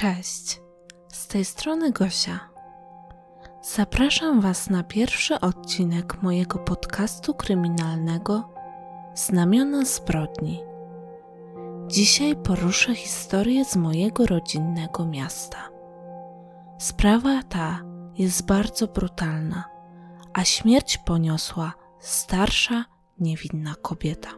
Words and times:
Cześć, 0.00 0.60
z 1.12 1.26
tej 1.26 1.44
strony 1.44 1.92
Gosia. 1.92 2.40
Zapraszam 3.62 4.40
Was 4.40 4.70
na 4.70 4.82
pierwszy 4.82 5.40
odcinek 5.40 6.22
mojego 6.22 6.58
podcastu 6.58 7.34
kryminalnego 7.34 8.52
Znamiona 9.14 9.84
zbrodni. 9.84 10.60
Dzisiaj 11.86 12.36
poruszę 12.36 12.94
historię 12.94 13.64
z 13.64 13.76
mojego 13.76 14.26
rodzinnego 14.26 15.06
miasta. 15.06 15.68
Sprawa 16.78 17.42
ta 17.42 17.82
jest 18.18 18.46
bardzo 18.46 18.86
brutalna, 18.86 19.64
a 20.32 20.44
śmierć 20.44 20.98
poniosła 20.98 21.72
starsza, 21.98 22.84
niewinna 23.20 23.74
kobieta. 23.82 24.30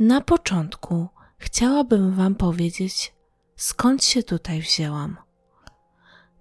Na 0.00 0.20
początku 0.20 1.08
chciałabym 1.38 2.14
Wam 2.14 2.34
powiedzieć, 2.34 3.14
skąd 3.56 4.04
się 4.04 4.22
tutaj 4.22 4.60
wzięłam. 4.60 5.16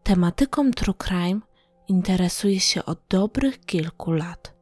Tematyką 0.04 0.72
true 0.72 0.94
crime 0.94 1.40
interesuję 1.88 2.60
się 2.60 2.86
od 2.86 3.00
dobrych 3.10 3.60
kilku 3.66 4.12
lat. 4.12 4.54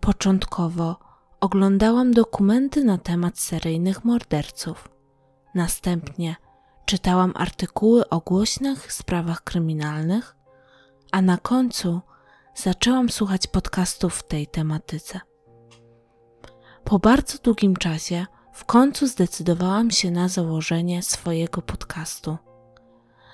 Początkowo 0.00 0.96
oglądałam 1.40 2.12
dokumenty 2.12 2.84
na 2.84 2.98
temat 2.98 3.38
seryjnych 3.38 4.04
morderców. 4.04 4.88
Następnie 5.54 6.36
czytałam 6.84 7.32
artykuły 7.36 8.08
o 8.08 8.20
głośnych 8.20 8.92
sprawach 8.92 9.44
kryminalnych, 9.44 10.36
a 11.12 11.22
na 11.22 11.36
końcu 11.36 12.00
zaczęłam 12.54 13.10
słuchać 13.10 13.46
podcastów 13.46 14.14
w 14.14 14.28
tej 14.28 14.46
tematyce. 14.46 15.31
Po 16.84 16.98
bardzo 16.98 17.38
długim 17.38 17.76
czasie 17.76 18.26
w 18.52 18.64
końcu 18.64 19.06
zdecydowałam 19.06 19.90
się 19.90 20.10
na 20.10 20.28
założenie 20.28 21.02
swojego 21.02 21.62
podcastu. 21.62 22.36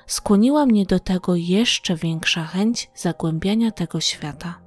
Skłoniła 0.06 0.66
mnie 0.66 0.86
do 0.86 1.00
tego 1.00 1.34
jeszcze 1.34 1.96
większa 1.96 2.44
chęć 2.44 2.90
zagłębiania 2.94 3.70
tego 3.70 4.00
świata. 4.00 4.60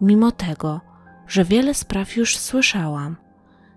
Mimo 0.00 0.32
tego, 0.32 0.80
że 1.26 1.44
wiele 1.44 1.74
spraw 1.74 2.16
już 2.16 2.36
słyszałam, 2.36 3.16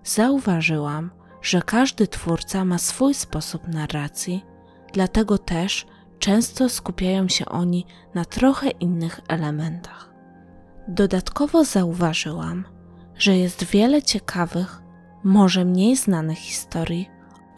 zauważyłam, 0.04 1.10
że 1.42 1.62
każdy 1.62 2.08
twórca 2.08 2.64
ma 2.64 2.78
swój 2.78 3.14
sposób 3.14 3.68
narracji, 3.68 4.44
dlatego 4.92 5.38
też 5.38 5.86
często 6.18 6.68
skupiają 6.68 7.28
się 7.28 7.46
oni 7.46 7.86
na 8.14 8.24
trochę 8.24 8.70
innych 8.70 9.20
elementach. 9.28 10.12
Dodatkowo 10.88 11.64
zauważyłam, 11.64 12.64
że 13.18 13.36
jest 13.36 13.64
wiele 13.64 14.02
ciekawych, 14.02 14.82
może 15.24 15.64
mniej 15.64 15.96
znanych 15.96 16.38
historii, 16.38 17.10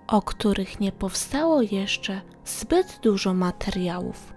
o 0.07 0.23
których 0.23 0.81
nie 0.81 0.93
powstało 0.93 1.63
jeszcze 1.63 2.21
zbyt 2.45 2.99
dużo 3.03 3.35
materiałów. 3.35 4.35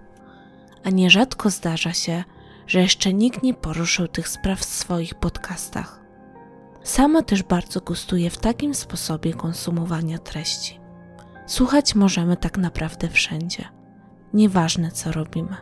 A 0.84 0.90
nierzadko 0.90 1.50
zdarza 1.50 1.94
się, 1.94 2.24
że 2.68 2.82
jeszcze 2.82 3.14
nikt 3.14 3.44
nie 3.44 3.54
poruszył 3.54 4.08
tych 4.08 4.28
spraw 4.28 4.60
w 4.60 4.66
swoich 4.66 5.16
podcastach. 5.16 6.02
Sama 6.84 7.22
też 7.22 7.44
bardzo 7.44 7.82
gustuję 7.82 8.30
w 8.30 8.38
takim 8.38 8.76
sposobie 8.76 9.34
konsumowania 9.34 10.18
treści. 10.18 10.80
Słuchać 11.48 11.96
możemy 11.96 12.38
tak 12.38 12.58
naprawdę 12.58 13.08
wszędzie. 13.08 13.70
Nieważne 14.34 14.92
co 14.92 15.12
robimy. 15.12 15.56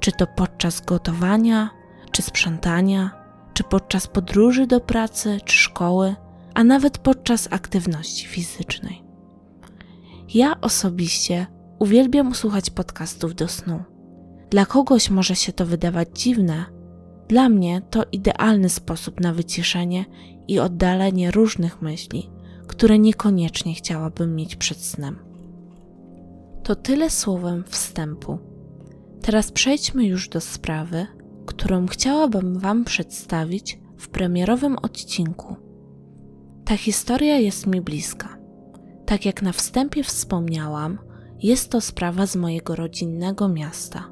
Czy 0.00 0.12
to 0.12 0.26
podczas 0.26 0.80
gotowania, 0.80 1.70
czy 2.12 2.22
sprzątania, 2.22 3.17
czy 3.58 3.64
podczas 3.64 4.06
podróży 4.06 4.66
do 4.66 4.80
pracy 4.80 5.38
czy 5.44 5.56
szkoły, 5.56 6.14
a 6.54 6.64
nawet 6.64 6.98
podczas 6.98 7.48
aktywności 7.50 8.26
fizycznej. 8.26 9.02
Ja 10.34 10.60
osobiście 10.60 11.46
uwielbiam 11.78 12.34
słuchać 12.34 12.70
podcastów 12.70 13.34
do 13.34 13.48
snu. 13.48 13.82
Dla 14.50 14.66
kogoś 14.66 15.10
może 15.10 15.36
się 15.36 15.52
to 15.52 15.66
wydawać 15.66 16.08
dziwne, 16.14 16.64
dla 17.28 17.48
mnie 17.48 17.82
to 17.90 18.04
idealny 18.12 18.68
sposób 18.68 19.20
na 19.20 19.32
wyciszenie 19.32 20.04
i 20.48 20.58
oddalenie 20.58 21.30
różnych 21.30 21.82
myśli, 21.82 22.30
które 22.66 22.98
niekoniecznie 22.98 23.74
chciałabym 23.74 24.36
mieć 24.36 24.56
przed 24.56 24.78
snem. 24.78 25.18
To 26.62 26.76
tyle 26.76 27.10
słowem 27.10 27.64
wstępu. 27.64 28.38
Teraz 29.22 29.52
przejdźmy 29.52 30.04
już 30.04 30.28
do 30.28 30.40
sprawy, 30.40 31.06
którą 31.58 31.86
chciałabym 31.86 32.58
Wam 32.58 32.84
przedstawić 32.84 33.80
w 33.96 34.08
premierowym 34.08 34.76
odcinku. 34.82 35.56
Ta 36.64 36.76
historia 36.76 37.36
jest 37.36 37.66
mi 37.66 37.80
bliska. 37.80 38.38
Tak 39.06 39.26
jak 39.26 39.42
na 39.42 39.52
wstępie 39.52 40.04
wspomniałam, 40.04 40.98
jest 41.42 41.70
to 41.70 41.80
sprawa 41.80 42.26
z 42.26 42.36
mojego 42.36 42.76
rodzinnego 42.76 43.48
miasta. 43.48 44.10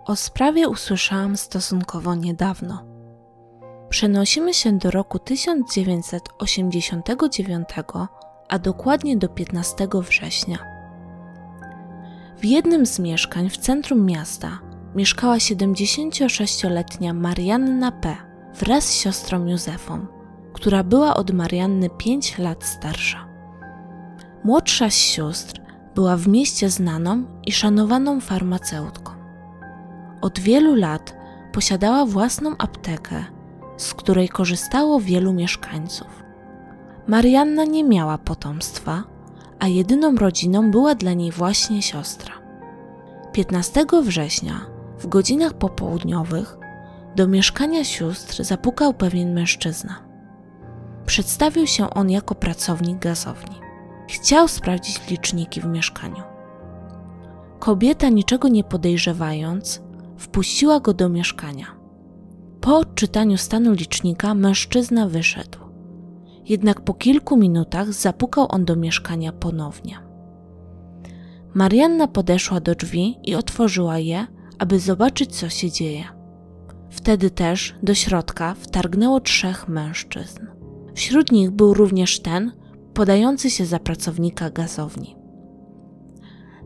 O 0.05 0.15
sprawie 0.15 0.69
usłyszałam 0.69 1.37
stosunkowo 1.37 2.15
niedawno. 2.15 2.85
Przenosimy 3.89 4.53
się 4.53 4.77
do 4.77 4.91
roku 4.91 5.19
1989, 5.19 7.67
a 8.49 8.59
dokładnie 8.59 9.17
do 9.17 9.29
15 9.29 9.87
września. 9.93 10.57
W 12.37 12.45
jednym 12.45 12.85
z 12.85 12.99
mieszkań 12.99 13.49
w 13.49 13.57
centrum 13.57 14.05
miasta 14.05 14.59
mieszkała 14.95 15.37
76-letnia 15.37 17.13
Marianna 17.13 17.91
P 17.91 18.15
wraz 18.59 18.83
z 18.83 18.93
siostrą 18.93 19.45
Józefą, 19.45 20.05
która 20.53 20.83
była 20.83 21.15
od 21.15 21.31
Marianny 21.31 21.89
5 21.89 22.37
lat 22.37 22.63
starsza. 22.63 23.27
Młodsza 24.43 24.89
z 24.89 24.93
sióstr 24.93 25.61
była 25.95 26.17
w 26.17 26.27
mieście 26.27 26.69
znaną 26.69 27.23
i 27.45 27.51
szanowaną 27.51 28.21
farmaceutką. 28.21 29.11
Od 30.21 30.39
wielu 30.39 30.75
lat 30.75 31.15
posiadała 31.53 32.05
własną 32.05 32.57
aptekę, 32.57 33.25
z 33.77 33.93
której 33.93 34.29
korzystało 34.29 34.99
wielu 34.99 35.33
mieszkańców. 35.33 36.23
Marianna 37.07 37.63
nie 37.63 37.83
miała 37.83 38.17
potomstwa, 38.17 39.03
a 39.59 39.67
jedyną 39.67 40.15
rodziną 40.15 40.71
była 40.71 40.95
dla 40.95 41.13
niej 41.13 41.31
właśnie 41.31 41.81
siostra. 41.81 42.33
15 43.33 43.85
września, 44.03 44.74
w 44.99 45.07
godzinach 45.07 45.53
popołudniowych, 45.53 46.57
do 47.15 47.27
mieszkania 47.27 47.83
sióstr 47.83 48.43
zapukał 48.43 48.93
pewien 48.93 49.33
mężczyzna. 49.33 49.95
Przedstawił 51.05 51.67
się 51.67 51.89
on 51.89 52.09
jako 52.09 52.35
pracownik 52.35 52.99
gazowni. 52.99 53.55
Chciał 54.09 54.47
sprawdzić 54.47 55.09
liczniki 55.09 55.61
w 55.61 55.65
mieszkaniu. 55.65 56.23
Kobieta, 57.59 58.09
niczego 58.09 58.47
nie 58.47 58.63
podejrzewając, 58.63 59.81
wpuściła 60.17 60.79
go 60.79 60.93
do 60.93 61.09
mieszkania. 61.09 61.65
Po 62.61 62.77
odczytaniu 62.77 63.37
stanu 63.37 63.71
licznika 63.71 64.33
mężczyzna 64.33 65.07
wyszedł. 65.07 65.59
Jednak 66.45 66.81
po 66.81 66.93
kilku 66.93 67.37
minutach 67.37 67.93
zapukał 67.93 68.47
on 68.49 68.65
do 68.65 68.75
mieszkania 68.75 69.31
ponownie. 69.31 69.99
Marianna 71.53 72.07
podeszła 72.07 72.59
do 72.59 72.75
drzwi 72.75 73.17
i 73.23 73.35
otworzyła 73.35 73.97
je, 73.97 74.27
aby 74.59 74.79
zobaczyć, 74.79 75.35
co 75.35 75.49
się 75.49 75.71
dzieje. 75.71 76.03
Wtedy 76.89 77.29
też 77.29 77.75
do 77.83 77.93
środka 77.93 78.53
wtargnęło 78.53 79.19
trzech 79.19 79.67
mężczyzn. 79.67 80.39
Wśród 80.95 81.31
nich 81.31 81.51
był 81.51 81.73
również 81.73 82.19
ten, 82.19 82.51
podający 82.93 83.49
się 83.49 83.65
za 83.65 83.79
pracownika 83.79 84.49
gazowni. 84.49 85.15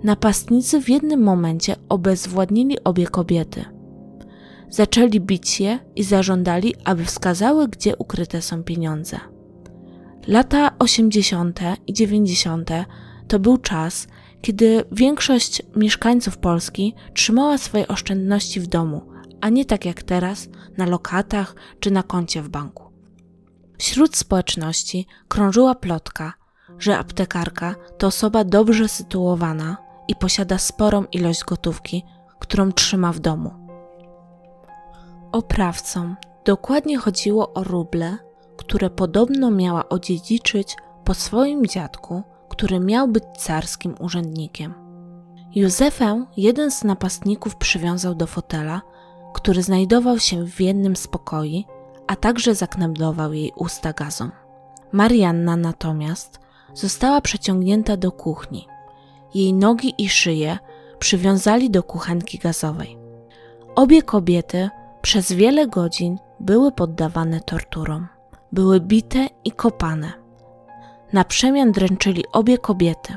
Napastnicy 0.03 0.81
w 0.81 0.89
jednym 0.89 1.23
momencie 1.23 1.75
obezwładnili 1.89 2.83
obie 2.83 3.07
kobiety. 3.07 3.65
Zaczęli 4.69 5.19
bić 5.19 5.59
je 5.59 5.79
i 5.95 6.03
zażądali, 6.03 6.75
aby 6.85 7.05
wskazały, 7.05 7.67
gdzie 7.67 7.97
ukryte 7.97 8.41
są 8.41 8.63
pieniądze. 8.63 9.19
Lata 10.27 10.71
80. 10.79 11.59
i 11.87 11.93
90. 11.93 12.69
to 13.27 13.39
był 13.39 13.57
czas, 13.57 14.07
kiedy 14.41 14.83
większość 14.91 15.61
mieszkańców 15.75 16.37
Polski 16.37 16.95
trzymała 17.13 17.57
swoje 17.57 17.87
oszczędności 17.87 18.59
w 18.59 18.67
domu, 18.67 19.01
a 19.41 19.49
nie 19.49 19.65
tak 19.65 19.85
jak 19.85 20.03
teraz 20.03 20.47
na 20.77 20.85
lokatach 20.85 21.55
czy 21.79 21.91
na 21.91 22.03
koncie 22.03 22.41
w 22.41 22.49
banku. 22.49 22.89
Wśród 23.77 24.15
społeczności 24.15 25.07
krążyła 25.27 25.75
plotka, 25.75 26.33
że 26.79 26.97
aptekarka 26.97 27.75
to 27.97 28.07
osoba 28.07 28.43
dobrze 28.43 28.87
sytuowana 28.87 29.77
i 30.07 30.15
posiada 30.15 30.57
sporą 30.57 31.05
ilość 31.11 31.43
gotówki, 31.43 32.03
którą 32.39 32.71
trzyma 32.71 33.11
w 33.11 33.19
domu. 33.19 33.51
Oprawcom 35.31 36.15
dokładnie 36.45 36.97
chodziło 36.97 37.53
o 37.53 37.63
ruble, 37.63 38.17
które 38.57 38.89
podobno 38.89 39.51
miała 39.51 39.89
odziedziczyć 39.89 40.75
po 41.03 41.13
swoim 41.13 41.65
dziadku, 41.65 42.23
który 42.59 42.79
miał 42.79 43.07
być 43.07 43.23
carskim 43.37 43.95
urzędnikiem. 43.99 44.73
Józefę 45.55 46.25
jeden 46.37 46.71
z 46.71 46.83
napastników 46.83 47.55
przywiązał 47.55 48.15
do 48.15 48.27
fotela, 48.27 48.81
który 49.33 49.63
znajdował 49.63 50.19
się 50.19 50.45
w 50.45 50.61
jednym 50.61 50.95
z 50.95 51.07
pokoi, 51.07 51.65
a 52.07 52.15
także 52.15 52.55
zakneblował 52.55 53.33
jej 53.33 53.51
usta 53.55 53.93
gazą. 53.93 54.29
Marianna 54.91 55.55
natomiast 55.55 56.39
została 56.73 57.21
przeciągnięta 57.21 57.97
do 57.97 58.11
kuchni. 58.11 58.67
Jej 59.33 59.53
nogi 59.53 59.93
i 59.97 60.09
szyję 60.09 60.57
przywiązali 60.99 61.69
do 61.69 61.83
kuchenki 61.83 62.37
gazowej. 62.37 62.97
Obie 63.75 64.03
kobiety 64.03 64.69
przez 65.01 65.31
wiele 65.31 65.67
godzin 65.67 66.17
były 66.39 66.71
poddawane 66.71 67.39
torturom. 67.39 68.07
Były 68.51 68.79
bite 68.79 69.27
i 69.45 69.51
kopane. 69.51 70.28
Na 71.13 71.23
przemian 71.23 71.71
dręczyli 71.71 72.23
obie 72.31 72.57
kobiety. 72.57 73.15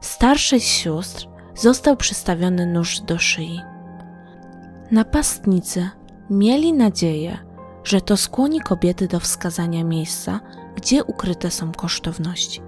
Starszej 0.00 0.60
z 0.60 0.64
sióstr 0.64 1.28
został 1.54 1.96
przystawiony 1.96 2.66
nóż 2.66 3.00
do 3.00 3.18
szyi. 3.18 3.60
Napastnicy 4.90 5.90
mieli 6.30 6.72
nadzieję, 6.72 7.38
że 7.84 8.00
to 8.00 8.16
skłoni 8.16 8.60
kobiety 8.60 9.08
do 9.08 9.20
wskazania 9.20 9.84
miejsca, 9.84 10.40
gdzie 10.76 11.04
ukryte 11.04 11.50
są 11.50 11.72
kosztowności. 11.72 12.60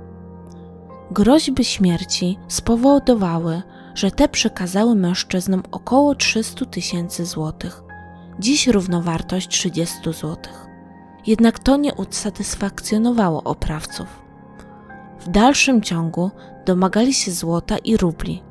Groźby 1.11 1.65
śmierci 1.65 2.39
spowodowały, 2.49 3.63
że 3.95 4.11
te 4.11 4.29
przekazały 4.29 4.95
mężczyznom 4.95 5.63
około 5.71 6.15
300 6.15 6.65
tysięcy 6.65 7.27
złotych, 7.27 7.83
dziś 8.39 8.67
równowartość 8.67 9.49
30 9.49 9.97
złotych. 10.13 10.70
Jednak 11.27 11.59
to 11.59 11.77
nie 11.77 11.95
usatysfakcjonowało 11.95 13.43
oprawców. 13.43 14.23
W 15.21 15.29
dalszym 15.29 15.83
ciągu 15.83 16.31
domagali 16.67 17.15
się 17.15 17.31
złota 17.31 17.79
i 17.79 17.97
rubli. 17.97 18.43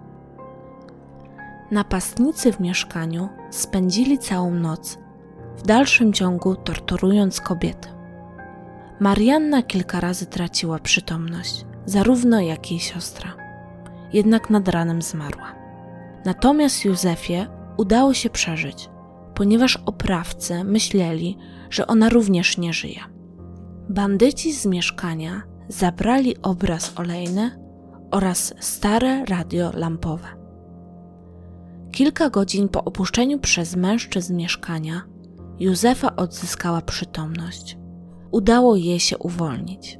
Napastnicy 1.72 2.54
w 2.54 2.60
mieszkaniu 2.60 3.30
spędzili 3.50 4.18
całą 4.18 4.52
noc, 4.52 4.98
w 5.58 5.62
dalszym 5.62 6.14
ciągu 6.14 6.56
torturując 6.56 7.42
kobiety. 7.42 7.90
Marianna 9.00 9.64
kilka 9.64 10.00
razy 10.00 10.26
traciła 10.26 10.80
przytomność, 10.80 11.66
zarówno 11.86 12.42
jak 12.42 12.72
jej 12.72 12.80
siostra. 12.80 13.34
Jednak 14.14 14.50
nad 14.50 14.68
ranem 14.68 15.02
zmarła. 15.02 15.56
Natomiast 16.26 16.86
Józefie 16.86 17.48
udało 17.78 18.14
się 18.14 18.30
przeżyć, 18.30 18.90
ponieważ 19.40 19.78
oprawcy 19.86 20.64
myśleli, 20.64 21.38
że 21.70 21.88
ona 21.88 22.10
również 22.10 22.58
nie 22.58 22.74
żyje. 22.74 23.00
Bandyci 23.90 24.54
z 24.54 24.66
mieszkania 24.66 25.42
zabrali 25.68 26.42
obraz 26.42 26.94
olejny 27.00 27.52
oraz 28.12 28.54
stare 28.60 29.26
radio 29.26 29.72
lampowe. 29.74 30.28
Kilka 31.92 32.30
godzin 32.30 32.70
po 32.70 32.84
opuszczeniu 32.84 33.40
przez 33.40 33.76
mężczyzn 33.76 34.36
mieszkania, 34.36 35.02
Józefa 35.60 36.16
odzyskała 36.16 36.82
przytomność. 36.82 37.78
Udało 38.32 38.76
jej 38.76 39.00
się 39.00 39.18
uwolnić. 39.18 40.00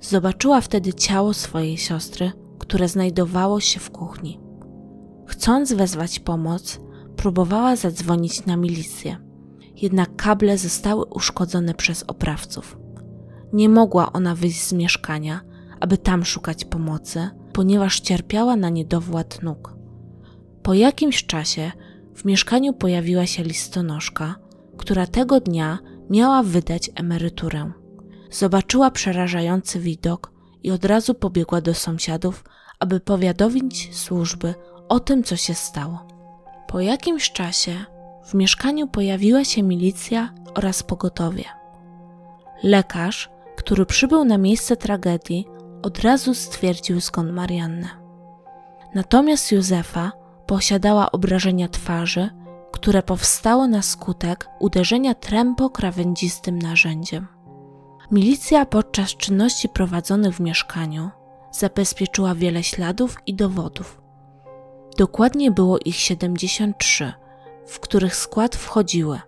Zobaczyła 0.00 0.60
wtedy 0.60 0.92
ciało 0.92 1.34
swojej 1.34 1.78
siostry, 1.78 2.32
które 2.58 2.88
znajdowało 2.88 3.60
się 3.60 3.80
w 3.80 3.90
kuchni. 3.90 4.40
Chcąc 5.26 5.72
wezwać 5.72 6.18
pomoc, 6.18 6.80
próbowała 7.24 7.76
zadzwonić 7.76 8.46
na 8.46 8.56
milicję, 8.56 9.16
jednak 9.76 10.16
kable 10.16 10.58
zostały 10.58 11.04
uszkodzone 11.04 11.74
przez 11.74 12.02
oprawców. 12.02 12.78
Nie 13.52 13.68
mogła 13.68 14.12
ona 14.12 14.34
wyjść 14.34 14.62
z 14.62 14.72
mieszkania, 14.72 15.40
aby 15.80 15.98
tam 15.98 16.24
szukać 16.24 16.64
pomocy, 16.64 17.30
ponieważ 17.52 18.00
cierpiała 18.00 18.56
na 18.56 18.68
niedowład 18.68 19.42
nóg. 19.42 19.76
Po 20.62 20.74
jakimś 20.74 21.26
czasie 21.26 21.72
w 22.14 22.24
mieszkaniu 22.24 22.72
pojawiła 22.72 23.26
się 23.26 23.42
listonoszka, 23.42 24.34
która 24.76 25.06
tego 25.06 25.40
dnia 25.40 25.78
miała 26.10 26.42
wydać 26.42 26.90
emeryturę. 26.94 27.72
Zobaczyła 28.30 28.90
przerażający 28.90 29.80
widok 29.80 30.32
i 30.62 30.70
od 30.70 30.84
razu 30.84 31.14
pobiegła 31.14 31.60
do 31.60 31.74
sąsiadów, 31.74 32.44
aby 32.78 33.00
powiadomić 33.00 33.96
służby 33.96 34.54
o 34.88 35.00
tym, 35.00 35.22
co 35.22 35.36
się 35.36 35.54
stało. 35.54 36.13
Po 36.74 36.80
jakimś 36.80 37.32
czasie 37.32 37.84
w 38.24 38.34
mieszkaniu 38.34 38.88
pojawiła 38.88 39.44
się 39.44 39.62
milicja 39.62 40.34
oraz 40.54 40.82
pogotowie. 40.82 41.44
Lekarz, 42.62 43.30
który 43.56 43.86
przybył 43.86 44.24
na 44.24 44.38
miejsce 44.38 44.76
tragedii, 44.76 45.46
od 45.82 45.98
razu 45.98 46.34
stwierdził 46.34 47.00
zgon 47.00 47.32
Mariannę. 47.32 47.88
Natomiast 48.94 49.52
Józefa 49.52 50.12
posiadała 50.46 51.12
obrażenia 51.12 51.68
twarzy, 51.68 52.30
które 52.72 53.02
powstało 53.02 53.66
na 53.66 53.82
skutek 53.82 54.48
uderzenia 54.60 55.14
trępo 55.14 55.70
krawędzistym 55.70 56.58
narzędziem. 56.58 57.26
Milicja 58.10 58.66
podczas 58.66 59.16
czynności 59.16 59.68
prowadzonych 59.68 60.34
w 60.34 60.40
mieszkaniu 60.40 61.10
zabezpieczyła 61.52 62.34
wiele 62.34 62.62
śladów 62.62 63.16
i 63.26 63.34
dowodów. 63.34 64.03
Dokładnie 64.96 65.50
było 65.50 65.78
ich 65.78 65.96
73, 65.96 67.12
w 67.66 67.80
których 67.80 68.16
skład 68.16 68.56
wchodziły. 68.56 69.20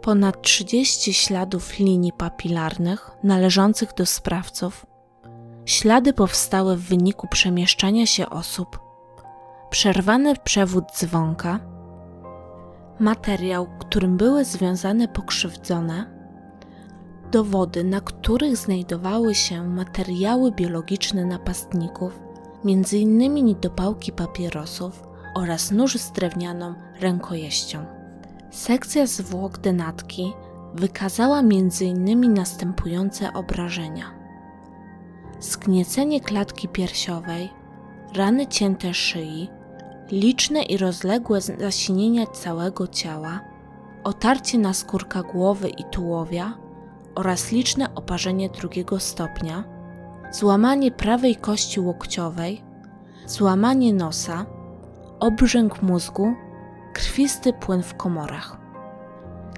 Ponad 0.00 0.42
30 0.42 1.14
śladów 1.14 1.78
linii 1.78 2.12
papilarnych 2.12 3.10
należących 3.22 3.94
do 3.94 4.06
sprawców. 4.06 4.86
Ślady 5.64 6.12
powstałe 6.12 6.76
w 6.76 6.80
wyniku 6.82 7.28
przemieszczania 7.28 8.06
się 8.06 8.30
osób, 8.30 8.78
przerwany 9.70 10.34
przewód 10.44 10.84
dzwonka, 10.96 11.60
materiał, 13.00 13.66
którym 13.78 14.16
były 14.16 14.44
związane 14.44 15.08
pokrzywdzone, 15.08 16.06
dowody, 17.30 17.84
na 17.84 18.00
których 18.00 18.56
znajdowały 18.56 19.34
się 19.34 19.68
materiały 19.68 20.52
biologiczne 20.52 21.24
napastników, 21.24 22.20
m.in. 22.64 23.34
niedopałki 23.34 24.12
papierosów 24.12 25.02
oraz 25.34 25.70
nóż 25.70 25.96
z 25.96 26.12
drewnianą 26.12 26.74
rękojeścią. 27.00 27.84
Sekcja 28.50 29.06
zwłok 29.06 29.58
denatki 29.58 30.32
wykazała 30.74 31.38
m.in. 31.38 32.34
następujące 32.34 33.32
obrażenia: 33.32 34.04
zgniecenie 35.40 36.20
klatki 36.20 36.68
piersiowej, 36.68 37.50
rany 38.14 38.46
cięte 38.46 38.94
szyi, 38.94 39.48
liczne 40.10 40.62
i 40.62 40.76
rozległe 40.76 41.40
zasinienia 41.40 42.26
całego 42.26 42.86
ciała, 42.86 43.40
otarcie 44.04 44.58
na 44.58 44.74
skórka 44.74 45.22
głowy 45.22 45.68
i 45.68 45.84
tułowia 45.84 46.58
oraz 47.14 47.52
liczne 47.52 47.94
oparzenie 47.94 48.48
drugiego 48.48 49.00
stopnia, 49.00 49.64
złamanie 50.32 50.90
prawej 50.90 51.36
kości 51.36 51.80
łokciowej, 51.80 52.62
złamanie 53.26 53.94
nosa, 53.94 54.46
obrzęk 55.20 55.82
mózgu, 55.82 56.34
krwisty 56.94 57.52
płyn 57.52 57.82
w 57.82 57.94
komorach. 57.94 58.56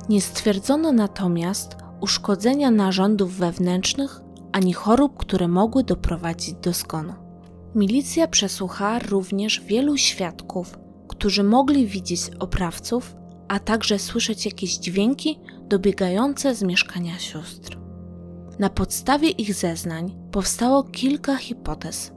Nie 0.09 0.21
stwierdzono 0.21 0.93
natomiast 0.93 1.77
uszkodzenia 2.01 2.71
narządów 2.71 3.37
wewnętrznych 3.37 4.21
ani 4.53 4.73
chorób, 4.73 5.17
które 5.17 5.49
mogły 5.49 5.85
doprowadzić 5.85 6.55
do 6.55 6.73
zgonu. 6.73 7.13
Milicja 7.75 8.29
przesłuchała 8.29 8.99
również 8.99 9.61
wielu 9.61 9.97
świadków, 9.97 10.79
którzy 11.09 11.45
mogli 11.45 11.87
widzieć 11.87 12.31
oprawców 12.41 13.17
a 13.49 13.59
także 13.59 13.99
słyszeć 13.99 14.47
jakieś 14.47 14.77
dźwięki 14.77 15.41
dobiegające 15.69 16.55
z 16.55 16.63
mieszkania 16.63 17.19
sióstr. 17.19 17.79
Na 18.59 18.71
podstawie 18.71 19.29
ich 19.29 19.55
zeznań 19.55 20.17
powstało 20.35 20.83
kilka 20.83 21.37
hipotez. 21.37 22.13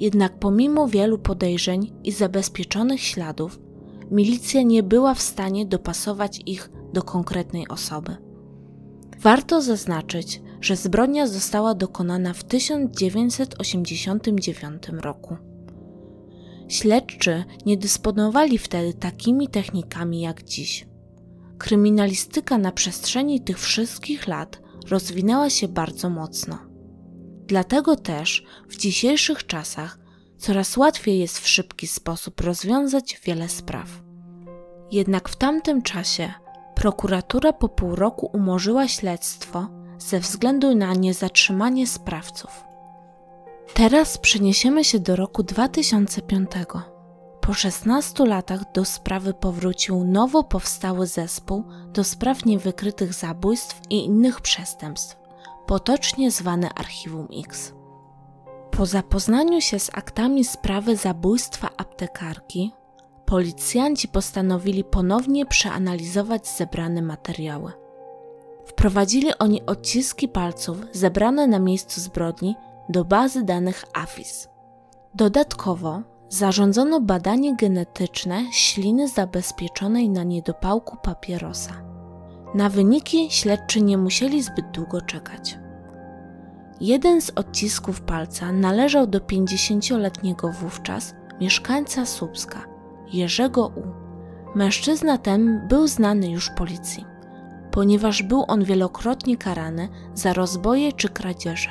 Jednak 0.00 0.38
pomimo 0.38 0.88
wielu 0.88 1.18
podejrzeń 1.18 1.92
i 2.04 2.12
zabezpieczonych 2.12 3.00
śladów, 3.00 3.60
milicja 4.10 4.62
nie 4.62 4.82
była 4.82 5.14
w 5.14 5.22
stanie 5.22 5.66
dopasować 5.66 6.40
ich 6.46 6.70
do 6.92 7.02
konkretnej 7.02 7.68
osoby. 7.68 8.16
Warto 9.20 9.62
zaznaczyć, 9.62 10.42
że 10.60 10.76
zbrodnia 10.76 11.26
została 11.26 11.74
dokonana 11.74 12.32
w 12.32 12.44
1989 12.44 14.82
roku. 14.88 15.36
Śledczy 16.68 17.44
nie 17.66 17.76
dysponowali 17.76 18.58
wtedy 18.58 18.94
takimi 18.94 19.48
technikami 19.48 20.20
jak 20.20 20.42
dziś. 20.42 20.86
Kryminalistyka 21.58 22.58
na 22.58 22.72
przestrzeni 22.72 23.40
tych 23.40 23.58
wszystkich 23.58 24.28
lat 24.28 24.62
rozwinęła 24.90 25.50
się 25.50 25.68
bardzo 25.68 26.10
mocno. 26.10 26.71
Dlatego 27.52 27.96
też 27.96 28.44
w 28.68 28.76
dzisiejszych 28.76 29.46
czasach 29.46 29.98
coraz 30.38 30.76
łatwiej 30.76 31.18
jest 31.18 31.38
w 31.38 31.48
szybki 31.48 31.86
sposób 31.86 32.40
rozwiązać 32.40 33.20
wiele 33.24 33.48
spraw. 33.48 33.88
Jednak 34.92 35.28
w 35.28 35.36
tamtym 35.36 35.82
czasie 35.82 36.32
prokuratura 36.74 37.52
po 37.52 37.68
pół 37.68 37.94
roku 37.94 38.30
umorzyła 38.32 38.88
śledztwo 38.88 39.68
ze 39.98 40.20
względu 40.20 40.74
na 40.74 40.94
niezatrzymanie 40.94 41.86
sprawców. 41.86 42.64
Teraz 43.74 44.18
przeniesiemy 44.18 44.84
się 44.84 44.98
do 44.98 45.16
roku 45.16 45.42
2005. 45.42 46.50
Po 47.40 47.54
16 47.54 48.24
latach 48.26 48.72
do 48.72 48.84
sprawy 48.84 49.34
powrócił 49.34 50.04
nowo 50.04 50.44
powstały 50.44 51.06
zespół 51.06 51.64
do 51.92 52.04
spraw 52.04 52.44
niewykrytych 52.44 53.14
zabójstw 53.14 53.80
i 53.90 54.04
innych 54.04 54.40
przestępstw, 54.40 55.21
potocznie 55.72 56.30
zwany 56.30 56.70
Archiwum 56.74 57.28
X. 57.46 57.72
Po 58.70 58.86
zapoznaniu 58.86 59.60
się 59.60 59.78
z 59.78 59.90
aktami 59.94 60.44
sprawy 60.44 60.96
zabójstwa 60.96 61.68
aptekarki, 61.76 62.72
policjanci 63.24 64.08
postanowili 64.08 64.84
ponownie 64.84 65.46
przeanalizować 65.46 66.48
zebrane 66.48 67.02
materiały. 67.02 67.72
Wprowadzili 68.66 69.38
oni 69.38 69.66
odciski 69.66 70.28
palców 70.28 70.76
zebrane 70.92 71.46
na 71.46 71.58
miejscu 71.58 72.00
zbrodni 72.00 72.56
do 72.88 73.04
bazy 73.04 73.42
danych 73.42 73.84
AFIS. 73.94 74.48
Dodatkowo 75.14 76.02
zarządzono 76.28 77.00
badanie 77.00 77.56
genetyczne 77.56 78.44
śliny 78.52 79.08
zabezpieczonej 79.08 80.10
na 80.10 80.22
niedopałku 80.22 80.96
papierosa. 80.96 81.72
Na 82.54 82.68
wyniki 82.68 83.30
śledczy 83.30 83.82
nie 83.82 83.98
musieli 83.98 84.42
zbyt 84.42 84.70
długo 84.70 85.00
czekać. 85.00 85.61
Jeden 86.82 87.20
z 87.20 87.30
odcisków 87.30 88.00
palca 88.00 88.52
należał 88.52 89.06
do 89.06 89.18
50-letniego 89.18 90.52
wówczas 90.52 91.14
mieszkańca 91.40 92.06
Słupska, 92.06 92.64
Jerzego 93.12 93.66
U. 93.66 93.82
Mężczyzna 94.58 95.18
ten 95.18 95.68
był 95.68 95.86
znany 95.86 96.30
już 96.30 96.50
policji, 96.50 97.04
ponieważ 97.70 98.22
był 98.22 98.44
on 98.48 98.64
wielokrotnie 98.64 99.36
karany 99.36 99.88
za 100.14 100.32
rozboje 100.32 100.92
czy 100.92 101.08
kradzieże. 101.08 101.70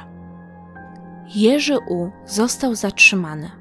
Jerzy 1.36 1.78
U. 1.90 2.10
został 2.26 2.76
zatrzymany. 2.76 3.52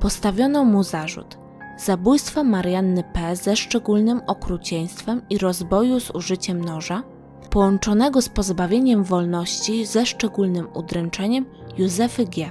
Postawiono 0.00 0.64
mu 0.64 0.82
zarzut 0.82 1.38
zabójstwa 1.76 2.44
Marianny 2.44 3.04
P. 3.12 3.36
ze 3.36 3.56
szczególnym 3.56 4.20
okrucieństwem 4.26 5.22
i 5.30 5.38
rozboju 5.38 6.00
z 6.00 6.10
użyciem 6.10 6.64
noża, 6.64 7.02
połączonego 7.46 8.22
z 8.22 8.28
pozbawieniem 8.28 9.04
wolności 9.04 9.86
ze 9.86 10.06
szczególnym 10.06 10.68
udręczeniem 10.74 11.46
Józefy 11.78 12.24
G. 12.24 12.50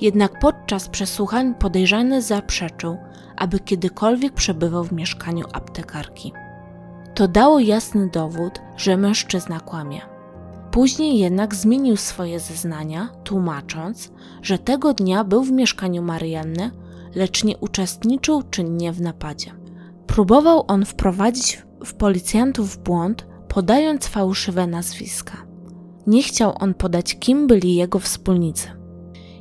Jednak 0.00 0.38
podczas 0.38 0.88
przesłuchań 0.88 1.54
podejrzany 1.54 2.22
zaprzeczył, 2.22 2.96
aby 3.36 3.60
kiedykolwiek 3.60 4.32
przebywał 4.32 4.84
w 4.84 4.92
mieszkaniu 4.92 5.46
aptekarki. 5.52 6.32
To 7.14 7.28
dało 7.28 7.60
jasny 7.60 8.08
dowód, 8.08 8.60
że 8.76 8.96
mężczyzna 8.96 9.60
kłamie. 9.60 10.00
Później 10.70 11.18
jednak 11.18 11.54
zmienił 11.54 11.96
swoje 11.96 12.40
zeznania, 12.40 13.08
tłumacząc, 13.24 14.12
że 14.42 14.58
tego 14.58 14.94
dnia 14.94 15.24
był 15.24 15.42
w 15.42 15.52
mieszkaniu 15.52 16.02
Marianny, 16.02 16.70
lecz 17.14 17.44
nie 17.44 17.56
uczestniczył 17.56 18.42
czynnie 18.42 18.92
w 18.92 19.00
napadzie. 19.00 19.52
Próbował 20.06 20.64
on 20.68 20.84
wprowadzić 20.84 21.62
w 21.84 21.94
policjantów 21.94 22.74
w 22.74 22.78
błąd, 22.78 23.26
podając 23.50 24.06
fałszywe 24.06 24.66
nazwiska. 24.66 25.36
Nie 26.06 26.22
chciał 26.22 26.52
on 26.60 26.74
podać, 26.74 27.18
kim 27.18 27.46
byli 27.46 27.74
jego 27.74 27.98
wspólnicy. 27.98 28.68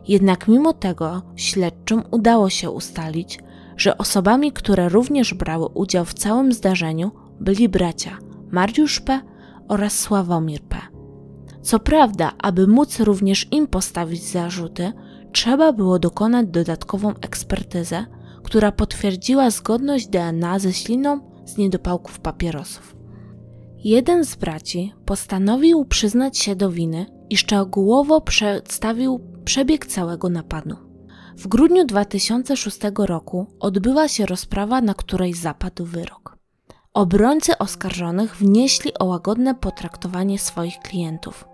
Jednak 0.07 0.47
mimo 0.47 0.73
tego 0.73 1.21
śledczym 1.35 2.03
udało 2.11 2.49
się 2.49 2.71
ustalić, 2.71 3.39
że 3.77 3.97
osobami, 3.97 4.51
które 4.51 4.89
również 4.89 5.33
brały 5.33 5.65
udział 5.65 6.05
w 6.05 6.13
całym 6.13 6.53
zdarzeniu, 6.53 7.11
byli 7.39 7.69
bracia 7.69 8.17
Mariusz 8.51 8.99
P. 8.99 9.21
oraz 9.67 9.99
Sławomir 9.99 10.61
P. 10.61 10.77
Co 11.61 11.79
prawda, 11.79 12.31
aby 12.43 12.67
móc 12.67 12.99
również 12.99 13.47
im 13.51 13.67
postawić 13.67 14.23
zarzuty, 14.23 14.93
trzeba 15.31 15.73
było 15.73 15.99
dokonać 15.99 16.47
dodatkową 16.47 17.13
ekspertyzę, 17.21 18.05
która 18.43 18.71
potwierdziła 18.71 19.49
zgodność 19.49 20.07
DNA 20.07 20.59
ze 20.59 20.73
śliną 20.73 21.19
z 21.45 21.57
niedopałków 21.57 22.19
papierosów. 22.19 22.98
Jeden 23.83 24.25
z 24.25 24.35
braci 24.35 24.93
postanowił 25.05 25.85
przyznać 25.85 26.37
się 26.37 26.55
do 26.55 26.71
winy 26.71 27.05
i 27.29 27.37
szczegółowo 27.37 28.21
przedstawił 28.21 29.19
przebieg 29.45 29.85
całego 29.85 30.29
napadu. 30.29 30.75
W 31.37 31.47
grudniu 31.47 31.85
2006 31.85 32.79
roku 32.97 33.47
odbyła 33.59 34.07
się 34.07 34.25
rozprawa, 34.25 34.81
na 34.81 34.93
której 34.93 35.33
zapadł 35.33 35.85
wyrok. 35.85 36.37
Obrońcy 36.93 37.57
oskarżonych 37.57 38.35
wnieśli 38.35 38.91
o 38.99 39.05
łagodne 39.05 39.55
potraktowanie 39.55 40.39
swoich 40.39 40.79
klientów. 40.79 41.45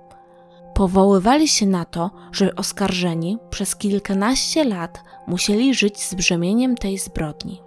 Powoływali 0.74 1.48
się 1.48 1.66
na 1.66 1.86
to, 1.86 2.12
że 2.32 2.56
oskarżeni 2.56 3.38
przez 3.50 3.76
kilkanaście 3.76 4.64
lat 4.64 5.04
musieli 5.28 5.74
żyć 5.74 6.04
z 6.04 6.14
brzemieniem 6.14 6.76
tej 6.76 6.98
zbrodni. 6.98 7.65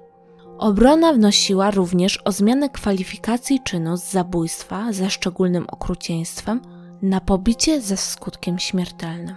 Obrona 0.58 1.12
wnosiła 1.12 1.70
również 1.70 2.22
o 2.24 2.32
zmianę 2.32 2.68
kwalifikacji 2.68 3.60
czynu 3.60 3.96
z 3.96 4.04
zabójstwa 4.04 4.92
ze 4.92 5.10
szczególnym 5.10 5.66
okrucieństwem 5.68 6.60
na 7.02 7.20
pobicie 7.20 7.80
ze 7.80 7.96
skutkiem 7.96 8.58
śmiertelnym. 8.58 9.36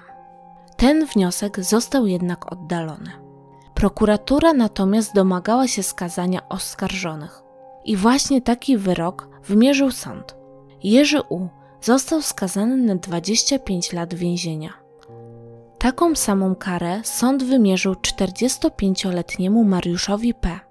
Ten 0.78 1.06
wniosek 1.06 1.60
został 1.60 2.08
jednak 2.08 2.52
oddalony. 2.52 3.12
Prokuratura 3.74 4.54
natomiast 4.54 5.16
domagała 5.16 5.68
się 5.68 5.84
skazania 5.84 6.50
oskarżonych. 6.50 7.42
I 7.86 7.96
właśnie 7.96 8.42
taki 8.42 8.78
wyrok 8.78 9.28
wymierzył 9.48 9.92
sąd. 9.92 10.36
Jerzy 10.84 11.22
U. 11.30 11.48
został 11.82 12.22
skazany 12.22 12.78
na 12.78 12.96
25 12.96 13.94
lat 13.94 14.14
więzienia. 14.14 14.74
Taką 15.78 16.16
samą 16.16 16.56
karę 16.56 17.02
sąd 17.04 17.44
wymierzył 17.44 17.94
45-letniemu 17.94 19.64
Mariuszowi 19.64 20.34
P. 20.34 20.71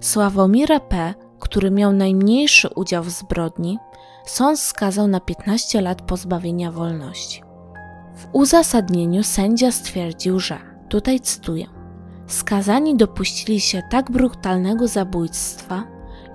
Sławomira 0.00 0.80
P., 0.80 1.14
który 1.40 1.70
miał 1.70 1.92
najmniejszy 1.92 2.68
udział 2.68 3.02
w 3.02 3.10
zbrodni, 3.10 3.78
sąd 4.24 4.60
skazał 4.60 5.08
na 5.08 5.20
15 5.20 5.80
lat 5.80 6.02
pozbawienia 6.02 6.72
wolności. 6.72 7.42
W 8.16 8.26
uzasadnieniu 8.32 9.22
sędzia 9.22 9.72
stwierdził, 9.72 10.40
że, 10.40 10.58
tutaj 10.88 11.20
cytuję, 11.20 11.66
skazani 12.26 12.96
dopuścili 12.96 13.60
się 13.60 13.82
tak 13.90 14.10
brutalnego 14.10 14.88
zabójstwa, 14.88 15.84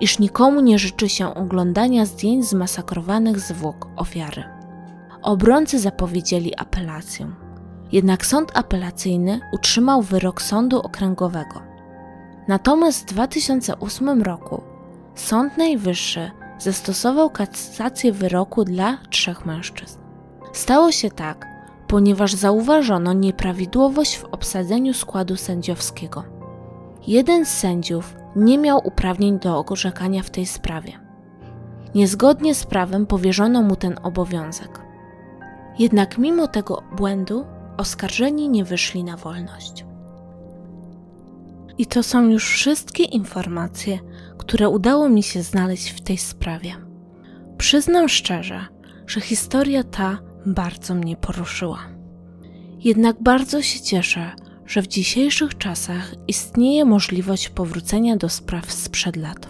iż 0.00 0.18
nikomu 0.18 0.60
nie 0.60 0.78
życzy 0.78 1.08
się 1.08 1.34
oglądania 1.34 2.06
zdjęć 2.06 2.44
zmasakrowanych 2.48 3.40
zwłok 3.40 3.88
ofiary. 3.96 4.44
Obrońcy 5.22 5.78
zapowiedzieli 5.78 6.56
apelację. 6.56 7.30
Jednak 7.92 8.26
sąd 8.26 8.58
apelacyjny 8.58 9.40
utrzymał 9.52 10.02
wyrok 10.02 10.42
sądu 10.42 10.80
okręgowego. 10.80 11.73
Natomiast 12.48 13.02
w 13.02 13.12
2008 13.14 14.22
roku 14.22 14.62
Sąd 15.14 15.58
Najwyższy 15.58 16.30
zastosował 16.58 17.30
kasację 17.30 18.12
wyroku 18.12 18.64
dla 18.64 18.98
trzech 19.10 19.46
mężczyzn. 19.46 19.98
Stało 20.52 20.92
się 20.92 21.10
tak, 21.10 21.46
ponieważ 21.88 22.34
zauważono 22.34 23.12
nieprawidłowość 23.12 24.18
w 24.18 24.24
obsadzeniu 24.24 24.94
składu 24.94 25.36
sędziowskiego. 25.36 26.24
Jeden 27.06 27.46
z 27.46 27.48
sędziów 27.48 28.16
nie 28.36 28.58
miał 28.58 28.86
uprawnień 28.86 29.38
do 29.38 29.64
orzekania 29.66 30.22
w 30.22 30.30
tej 30.30 30.46
sprawie. 30.46 30.92
Niezgodnie 31.94 32.54
z 32.54 32.66
prawem 32.66 33.06
powierzono 33.06 33.62
mu 33.62 33.76
ten 33.76 33.94
obowiązek. 34.02 34.80
Jednak 35.78 36.18
mimo 36.18 36.48
tego 36.48 36.82
błędu 36.96 37.46
oskarżeni 37.76 38.48
nie 38.48 38.64
wyszli 38.64 39.04
na 39.04 39.16
wolność. 39.16 39.83
I 41.78 41.86
to 41.86 42.02
są 42.02 42.28
już 42.28 42.48
wszystkie 42.48 43.04
informacje, 43.04 43.98
które 44.38 44.68
udało 44.68 45.08
mi 45.08 45.22
się 45.22 45.42
znaleźć 45.42 45.90
w 45.90 46.00
tej 46.00 46.18
sprawie. 46.18 46.76
Przyznam 47.58 48.08
szczerze, 48.08 48.66
że 49.06 49.20
historia 49.20 49.84
ta 49.84 50.18
bardzo 50.46 50.94
mnie 50.94 51.16
poruszyła. 51.16 51.78
Jednak 52.78 53.22
bardzo 53.22 53.62
się 53.62 53.80
cieszę, 53.80 54.30
że 54.66 54.82
w 54.82 54.86
dzisiejszych 54.86 55.58
czasach 55.58 56.14
istnieje 56.28 56.84
możliwość 56.84 57.48
powrócenia 57.48 58.16
do 58.16 58.28
spraw 58.28 58.72
sprzed 58.72 59.16
lat. 59.16 59.48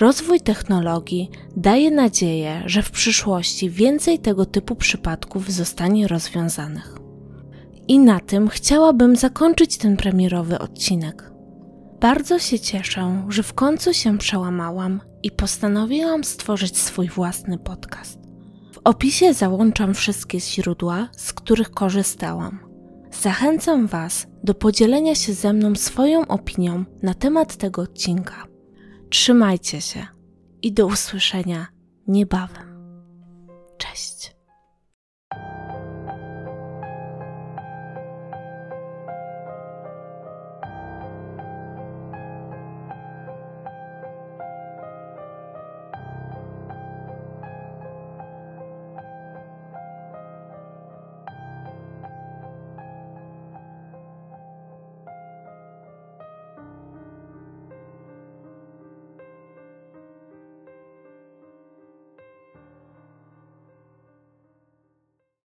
Rozwój 0.00 0.40
technologii 0.40 1.30
daje 1.56 1.90
nadzieję, 1.90 2.62
że 2.66 2.82
w 2.82 2.90
przyszłości 2.90 3.70
więcej 3.70 4.18
tego 4.18 4.46
typu 4.46 4.76
przypadków 4.76 5.52
zostanie 5.52 6.08
rozwiązanych. 6.08 6.97
I 7.88 7.98
na 7.98 8.20
tym 8.20 8.48
chciałabym 8.48 9.16
zakończyć 9.16 9.78
ten 9.78 9.96
premierowy 9.96 10.58
odcinek. 10.58 11.32
Bardzo 12.00 12.38
się 12.38 12.60
cieszę, 12.60 13.26
że 13.28 13.42
w 13.42 13.54
końcu 13.54 13.94
się 13.94 14.18
przełamałam 14.18 15.00
i 15.22 15.30
postanowiłam 15.30 16.24
stworzyć 16.24 16.78
swój 16.78 17.08
własny 17.08 17.58
podcast. 17.58 18.18
W 18.72 18.78
opisie 18.84 19.34
załączam 19.34 19.94
wszystkie 19.94 20.40
źródła, 20.40 21.08
z 21.16 21.32
których 21.32 21.70
korzystałam. 21.70 22.58
Zachęcam 23.20 23.86
Was 23.86 24.26
do 24.44 24.54
podzielenia 24.54 25.14
się 25.14 25.32
ze 25.32 25.52
mną 25.52 25.74
swoją 25.74 26.26
opinią 26.26 26.84
na 27.02 27.14
temat 27.14 27.56
tego 27.56 27.82
odcinka. 27.82 28.46
Trzymajcie 29.10 29.80
się 29.80 30.06
i 30.62 30.72
do 30.72 30.86
usłyszenia 30.86 31.66
niebawem. 32.08 32.68
Cześć. 33.78 34.37